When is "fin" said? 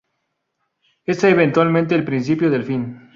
2.63-2.99